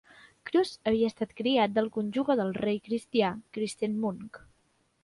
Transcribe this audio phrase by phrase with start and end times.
[0.49, 4.43] Kruse havia estat criat del cònjuge del rei cristià, Kirsten Munk.